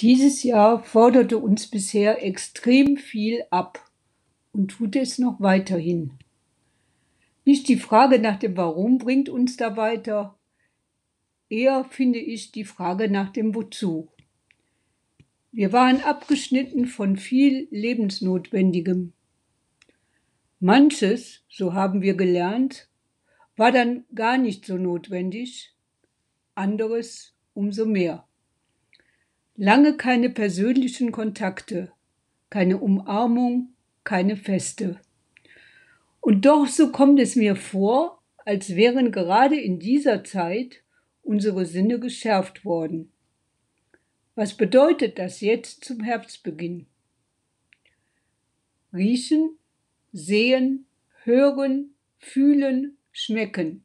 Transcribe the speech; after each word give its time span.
Dieses 0.00 0.42
Jahr 0.44 0.82
forderte 0.82 1.36
uns 1.36 1.66
bisher 1.66 2.24
extrem 2.24 2.96
viel 2.96 3.44
ab 3.50 3.86
und 4.50 4.70
tut 4.70 4.96
es 4.96 5.18
noch 5.18 5.40
weiterhin. 5.40 6.12
Nicht 7.44 7.68
die 7.68 7.76
Frage 7.76 8.18
nach 8.18 8.38
dem 8.38 8.56
Warum 8.56 8.96
bringt 8.96 9.28
uns 9.28 9.58
da 9.58 9.76
weiter, 9.76 10.38
eher 11.50 11.84
finde 11.84 12.18
ich 12.18 12.50
die 12.50 12.64
Frage 12.64 13.10
nach 13.10 13.30
dem 13.30 13.54
Wozu. 13.54 14.08
Wir 15.52 15.70
waren 15.70 16.00
abgeschnitten 16.00 16.86
von 16.86 17.16
viel 17.16 17.68
Lebensnotwendigem. 17.70 19.12
Manches, 20.60 21.44
so 21.50 21.74
haben 21.74 22.00
wir 22.00 22.14
gelernt, 22.14 22.88
war 23.56 23.70
dann 23.70 24.04
gar 24.14 24.38
nicht 24.38 24.64
so 24.64 24.78
notwendig, 24.78 25.74
anderes 26.54 27.34
umso 27.52 27.84
mehr. 27.84 28.26
Lange 29.62 29.98
keine 29.98 30.30
persönlichen 30.30 31.12
Kontakte, 31.12 31.92
keine 32.48 32.78
Umarmung, 32.78 33.74
keine 34.04 34.38
Feste. 34.38 34.98
Und 36.22 36.46
doch 36.46 36.66
so 36.66 36.90
kommt 36.90 37.20
es 37.20 37.36
mir 37.36 37.56
vor, 37.56 38.22
als 38.38 38.74
wären 38.74 39.12
gerade 39.12 39.60
in 39.60 39.78
dieser 39.78 40.24
Zeit 40.24 40.82
unsere 41.22 41.66
Sinne 41.66 42.00
geschärft 42.00 42.64
worden. 42.64 43.12
Was 44.34 44.56
bedeutet 44.56 45.18
das 45.18 45.42
jetzt 45.42 45.84
zum 45.84 46.00
Herbstbeginn? 46.00 46.86
Riechen, 48.94 49.58
sehen, 50.10 50.86
hören, 51.24 51.90
fühlen, 52.16 52.96
schmecken. 53.12 53.84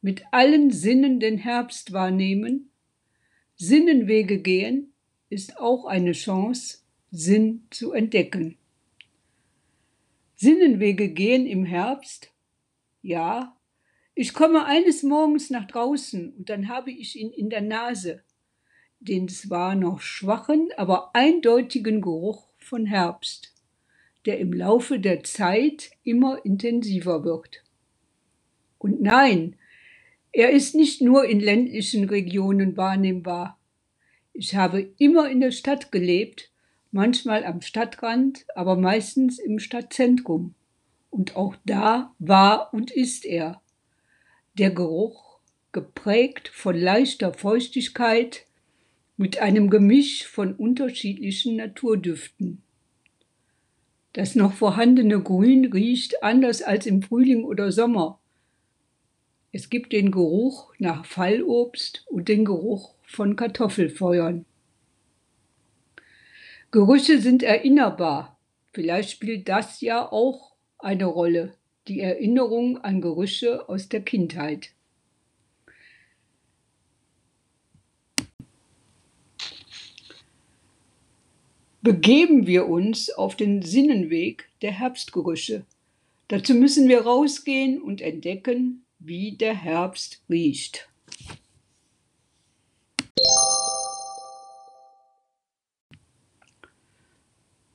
Mit 0.00 0.24
allen 0.32 0.72
Sinnen 0.72 1.20
den 1.20 1.38
Herbst 1.38 1.92
wahrnehmen 1.92 2.69
Sinnenwege 3.62 4.38
gehen 4.38 4.94
ist 5.28 5.58
auch 5.58 5.84
eine 5.84 6.12
Chance, 6.12 6.78
Sinn 7.10 7.66
zu 7.68 7.92
entdecken. 7.92 8.56
Sinnenwege 10.34 11.10
gehen 11.10 11.44
im 11.44 11.66
Herbst? 11.66 12.32
Ja, 13.02 13.54
ich 14.14 14.32
komme 14.32 14.64
eines 14.64 15.02
Morgens 15.02 15.50
nach 15.50 15.66
draußen 15.66 16.32
und 16.32 16.48
dann 16.48 16.70
habe 16.70 16.90
ich 16.90 17.16
ihn 17.20 17.30
in 17.32 17.50
der 17.50 17.60
Nase, 17.60 18.22
den 18.98 19.28
zwar 19.28 19.74
noch 19.74 20.00
schwachen, 20.00 20.70
aber 20.78 21.14
eindeutigen 21.14 22.00
Geruch 22.00 22.48
von 22.56 22.86
Herbst, 22.86 23.52
der 24.24 24.38
im 24.38 24.54
Laufe 24.54 24.98
der 24.98 25.22
Zeit 25.22 25.90
immer 26.02 26.46
intensiver 26.46 27.24
wird. 27.24 27.62
Und 28.78 29.02
nein, 29.02 29.56
er 30.32 30.50
ist 30.50 30.74
nicht 30.74 31.00
nur 31.00 31.24
in 31.24 31.40
ländlichen 31.40 32.04
Regionen 32.04 32.76
wahrnehmbar. 32.76 33.58
Ich 34.32 34.54
habe 34.54 34.92
immer 34.98 35.28
in 35.28 35.40
der 35.40 35.50
Stadt 35.50 35.90
gelebt, 35.90 36.50
manchmal 36.92 37.44
am 37.44 37.60
Stadtrand, 37.60 38.46
aber 38.54 38.76
meistens 38.76 39.38
im 39.38 39.58
Stadtzentrum. 39.58 40.54
Und 41.10 41.34
auch 41.34 41.56
da 41.64 42.14
war 42.18 42.72
und 42.72 42.90
ist 42.90 43.24
er. 43.24 43.60
Der 44.54 44.70
Geruch, 44.70 45.40
geprägt 45.72 46.48
von 46.48 46.76
leichter 46.76 47.34
Feuchtigkeit, 47.34 48.46
mit 49.16 49.38
einem 49.38 49.68
Gemisch 49.68 50.26
von 50.26 50.54
unterschiedlichen 50.54 51.56
Naturdüften. 51.56 52.62
Das 54.12 54.34
noch 54.34 54.54
vorhandene 54.54 55.20
Grün 55.20 55.66
riecht 55.66 56.22
anders 56.22 56.62
als 56.62 56.86
im 56.86 57.02
Frühling 57.02 57.44
oder 57.44 57.70
Sommer. 57.70 58.19
Es 59.52 59.68
gibt 59.68 59.92
den 59.92 60.12
Geruch 60.12 60.72
nach 60.78 61.04
Fallobst 61.04 62.04
und 62.06 62.28
den 62.28 62.44
Geruch 62.44 62.94
von 63.02 63.34
Kartoffelfeuern. 63.34 64.44
Gerüche 66.70 67.20
sind 67.20 67.42
erinnerbar. 67.42 68.38
Vielleicht 68.72 69.10
spielt 69.10 69.48
das 69.48 69.80
ja 69.80 70.10
auch 70.10 70.52
eine 70.78 71.06
Rolle, 71.06 71.54
die 71.88 72.00
Erinnerung 72.00 72.78
an 72.78 73.00
Gerüche 73.00 73.68
aus 73.68 73.88
der 73.88 74.02
Kindheit. 74.02 74.70
Begeben 81.82 82.46
wir 82.46 82.68
uns 82.68 83.10
auf 83.10 83.34
den 83.34 83.62
Sinnenweg 83.62 84.48
der 84.62 84.70
Herbstgerüche. 84.70 85.64
Dazu 86.28 86.54
müssen 86.54 86.88
wir 86.88 87.00
rausgehen 87.00 87.82
und 87.82 88.00
entdecken, 88.00 88.84
wie 89.00 89.36
der 89.36 89.54
Herbst 89.54 90.22
riecht. 90.28 90.88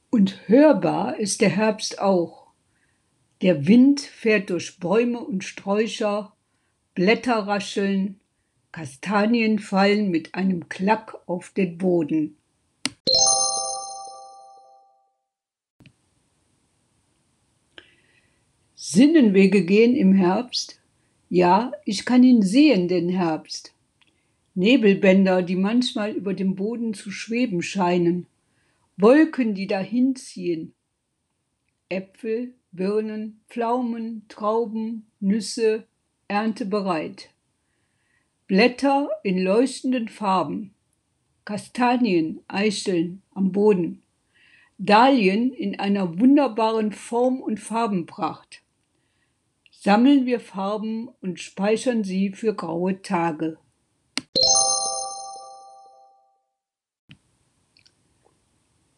Und 0.10 0.48
hörbar 0.48 1.18
ist 1.18 1.42
der 1.42 1.50
Herbst 1.50 2.00
auch. 2.00 2.48
Der 3.42 3.68
Wind 3.68 4.00
fährt 4.00 4.50
durch 4.50 4.80
Bäume 4.80 5.20
und 5.20 5.44
Sträucher, 5.44 6.34
Blätter 6.94 7.40
rascheln, 7.48 8.22
Kastanien 8.72 9.60
fallen 9.60 10.10
mit 10.10 10.36
einem 10.36 10.70
Klack 10.70 11.18
auf 11.28 11.50
den 11.50 11.78
Boden. 11.78 12.38
Sinnenwege 18.76 19.66
gehen 19.66 19.96
im 19.96 20.14
Herbst, 20.14 20.80
ja, 21.30 21.72
ich 21.86 22.06
kann 22.06 22.24
ihn 22.24 22.42
sehen, 22.42 22.88
den 22.88 23.10
Herbst. 23.10 23.74
Nebelbänder, 24.54 25.42
die 25.42 25.56
manchmal 25.56 26.12
über 26.12 26.34
dem 26.34 26.56
Boden 26.56 26.94
zu 26.94 27.12
schweben 27.12 27.62
scheinen, 27.62 28.28
Wolken, 28.98 29.54
die 29.54 29.68
dahinziehen, 29.68 30.74
Äpfel, 31.90 32.54
Birnen, 32.72 33.42
Pflaumen, 33.50 34.26
Trauben, 34.30 35.06
Nüsse, 35.20 35.84
erntebereit. 36.28 37.30
Blätter 38.48 39.10
in 39.24 39.44
leuchtenden 39.44 40.08
Farben, 40.08 40.74
Kastanien, 41.44 42.40
Eicheln 42.48 43.22
am 43.34 43.52
Boden, 43.52 44.04
Dahlien 44.78 45.52
in 45.52 45.80
einer 45.80 46.20
wunderbaren 46.20 46.92
Form 46.92 47.42
und 47.42 47.60
Farbenpracht 47.60 48.62
sammeln 49.86 50.26
wir 50.26 50.40
Farben 50.40 51.10
und 51.22 51.40
speichern 51.40 52.04
sie 52.04 52.32
für 52.32 52.56
graue 52.56 53.04
Tage. 53.04 53.60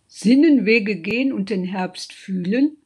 Sinnenwege 0.07 1.01
gehen 1.01 1.33
und 1.33 1.49
den 1.49 1.65
Herbst 1.65 2.13
fühlen? 2.13 2.77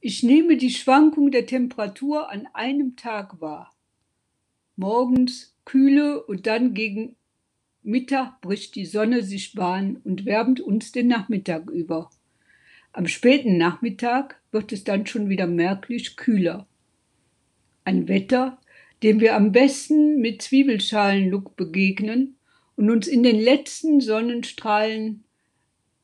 Ich 0.00 0.22
nehme 0.22 0.58
die 0.58 0.68
Schwankung 0.68 1.30
der 1.30 1.46
Temperatur 1.46 2.30
an 2.30 2.46
einem 2.52 2.94
Tag 2.94 3.40
wahr. 3.40 3.74
Morgens 4.76 5.56
kühle 5.64 6.26
und 6.26 6.46
dann 6.46 6.74
gegen 6.74 7.16
Mittag 7.84 8.42
bricht 8.42 8.74
die 8.74 8.84
Sonne 8.84 9.22
sich 9.22 9.54
Bahn 9.54 9.96
und 10.04 10.26
wärmt 10.26 10.60
uns 10.60 10.92
den 10.92 11.08
Nachmittag 11.08 11.70
über. 11.70 12.10
Am 12.96 13.06
späten 13.06 13.58
Nachmittag 13.58 14.40
wird 14.52 14.72
es 14.72 14.82
dann 14.82 15.06
schon 15.06 15.28
wieder 15.28 15.46
merklich 15.46 16.16
kühler. 16.16 16.66
Ein 17.84 18.08
Wetter, 18.08 18.58
dem 19.02 19.20
wir 19.20 19.36
am 19.36 19.52
besten 19.52 20.18
mit 20.18 20.40
Zwiebelschalenlook 20.40 21.56
begegnen 21.56 22.38
und 22.74 22.88
uns 22.88 23.06
in 23.06 23.22
den 23.22 23.38
letzten 23.38 24.00
Sonnenstrahlen 24.00 25.24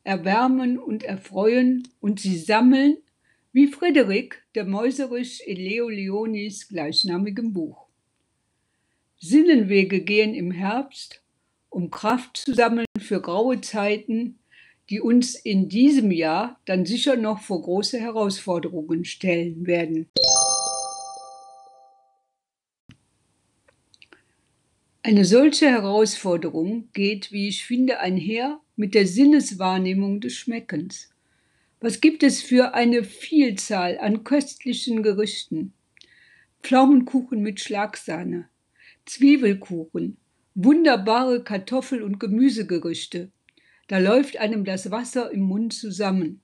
erwärmen 0.05 0.79
und 0.79 1.03
erfreuen 1.03 1.89
und 2.01 2.21
sie 2.21 2.37
sammeln, 2.37 2.99
wie 3.55 3.69
Frederik, 3.69 4.43
der 4.55 4.67
Mäuserisch 4.67 5.41
in 5.41 5.57
Leo 5.57 5.89
Leonis 5.89 6.69
gleichnamigem 6.69 7.55
Buch. 7.55 7.87
Sinnenwege 9.19 10.03
gehen 10.03 10.35
im 10.35 10.51
Herbst, 10.51 11.23
um 11.71 11.91
Kraft 11.91 12.37
zu 12.37 12.53
sammeln 12.53 12.85
für 12.99 13.23
graue 13.23 13.63
Zeiten, 13.63 14.39
die 14.93 15.01
uns 15.01 15.37
in 15.37 15.71
diesem 15.71 16.11
Jahr 16.11 16.61
dann 16.67 16.85
sicher 16.85 17.17
noch 17.17 17.41
vor 17.41 17.63
große 17.63 17.99
Herausforderungen 17.99 19.07
stellen 19.07 19.67
werden. 19.67 20.11
Eine 25.03 25.25
solche 25.25 25.71
Herausforderung 25.71 26.91
geht, 26.93 27.33
wie 27.33 27.49
ich 27.49 27.65
finde, 27.65 28.01
einher 28.01 28.61
mit 28.77 28.95
der 28.95 29.07
Sinneswahrnehmung 29.07 30.21
des 30.21 30.35
Schmeckens. 30.35 31.09
Was 31.81 32.03
gibt 32.03 32.23
es 32.23 32.43
für 32.43 32.75
eine 32.75 33.03
Vielzahl 33.03 33.99
an 33.99 34.25
köstlichen 34.25 35.03
Gerichten? 35.03 35.73
Pflaumenkuchen 36.63 37.41
mit 37.41 37.61
Schlagsahne, 37.61 38.51
Zwiebelkuchen, 39.07 40.19
wunderbare 40.55 41.43
Kartoffel- 41.43 42.03
und 42.03 42.21
Gemüsegerichte, 42.21 43.33
da 43.89 43.99
läuft 43.99 44.37
einem 44.39 44.65
das 44.65 44.91
Wasser 44.91 45.31
im 45.31 45.43
Mund 45.43 45.73
zusammen. 45.73 46.41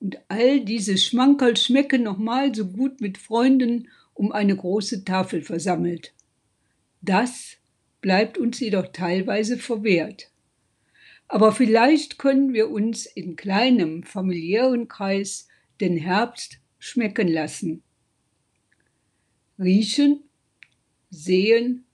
Und 0.00 0.18
all 0.28 0.64
diese 0.64 0.98
Schmankerl 0.98 1.56
schmecken 1.56 2.02
nochmal 2.02 2.54
so 2.54 2.66
gut 2.66 3.00
mit 3.00 3.18
Freunden 3.18 3.88
um 4.14 4.32
eine 4.32 4.56
große 4.56 5.04
Tafel 5.04 5.42
versammelt. 5.42 6.14
Das 7.00 7.56
bleibt 8.00 8.36
uns 8.36 8.60
jedoch 8.60 8.88
teilweise 8.92 9.58
verwehrt. 9.58 10.30
Aber 11.28 11.52
vielleicht 11.52 12.18
können 12.18 12.52
wir 12.52 12.70
uns 12.70 13.06
in 13.06 13.36
kleinem 13.36 14.02
familiären 14.02 14.88
Kreis 14.88 15.48
den 15.80 15.96
Herbst 15.96 16.58
schmecken 16.78 17.28
lassen. 17.28 17.82
Riechen, 19.58 20.24
sehen, 21.10 21.84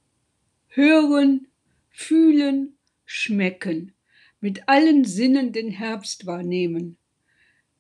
hören, 0.69 1.47
fühlen, 1.91 2.76
schmecken, 3.05 3.93
mit 4.40 4.69
allen 4.69 5.05
Sinnen 5.05 5.52
den 5.52 5.70
Herbst 5.70 6.26
wahrnehmen. 6.26 6.96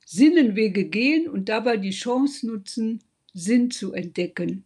Sinnenwege 0.04 0.86
gehen 0.86 1.28
und 1.28 1.48
dabei 1.48 1.76
die 1.76 1.90
Chance 1.90 2.46
nutzen, 2.46 3.02
Sinn 3.34 3.70
zu 3.70 3.92
entdecken. 3.92 4.64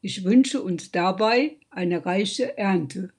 Ich 0.00 0.24
wünsche 0.24 0.62
uns 0.62 0.90
dabei 0.90 1.56
eine 1.70 2.04
reiche 2.04 2.58
Ernte. 2.58 3.12